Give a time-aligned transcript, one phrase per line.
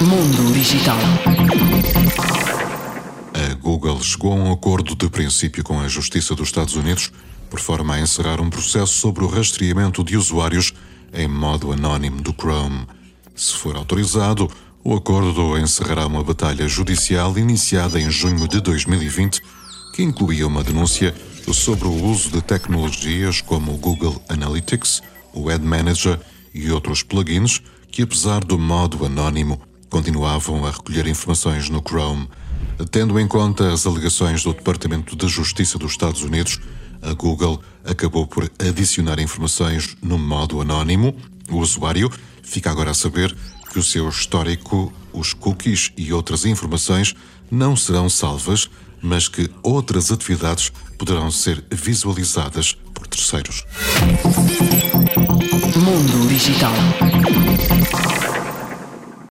[0.00, 0.96] Mundo Digital.
[3.32, 7.10] A Google chegou a um acordo de princípio com a Justiça dos Estados Unidos
[7.50, 10.72] por forma a encerrar um processo sobre o rastreamento de usuários
[11.12, 12.86] em modo anónimo do Chrome.
[13.34, 14.50] Se for autorizado,
[14.82, 19.40] o acordo encerrará uma batalha judicial iniciada em junho de 2020
[19.94, 21.14] que incluía uma denúncia
[21.52, 25.02] sobre o uso de tecnologias como o Google Analytics,
[25.32, 26.18] o Ad Manager
[26.52, 27.62] e outros plugins
[27.94, 32.28] que, apesar do modo anónimo, continuavam a recolher informações no Chrome.
[32.90, 36.58] Tendo em conta as alegações do Departamento de Justiça dos Estados Unidos,
[37.00, 41.14] a Google acabou por adicionar informações no modo anónimo.
[41.48, 42.10] O usuário
[42.42, 43.32] fica agora a saber
[43.70, 47.14] que o seu histórico, os cookies e outras informações
[47.48, 48.68] não serão salvas,
[49.00, 53.64] mas que outras atividades poderão ser visualizadas por terceiros.
[55.76, 57.13] Mundo Digital.
[57.68, 58.23] Bye.